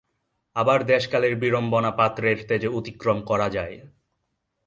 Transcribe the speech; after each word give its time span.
আবার 0.55 0.79
দেশকালের 0.85 1.33
বিড়ম্বনা 1.35 1.91
পাত্রের 1.91 2.37
তেজে 2.47 2.69
অতিক্রম 2.69 3.17
করা 3.21 3.47
যায়। 3.49 3.75